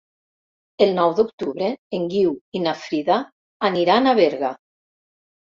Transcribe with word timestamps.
El 0.85 0.93
nou 0.99 1.13
d'octubre 1.19 1.67
en 1.99 2.09
Guiu 2.13 2.33
i 2.61 2.63
na 2.63 2.75
Frida 2.87 3.19
aniran 3.71 4.11
a 4.11 4.15
Berga. 4.23 4.55